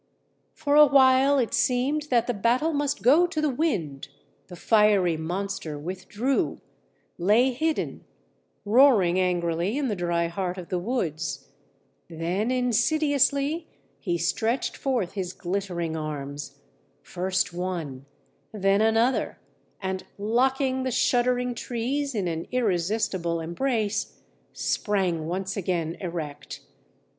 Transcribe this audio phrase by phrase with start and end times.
[0.55, 4.07] _"For a while it seemed that the battle must go to the wind,
[4.47, 6.59] the fiery monster withdrew,
[7.19, 8.05] lay hidden,
[8.65, 11.49] roaring angrily in the dry heart of the woods;
[12.09, 13.67] then insidiously
[13.99, 16.61] he stretched forth his glittering arms,
[17.03, 18.07] first one,
[18.51, 19.37] then another,
[19.83, 24.19] and locking the shuddering trees in an irresistible embrace,
[24.51, 26.61] sprang once again erect.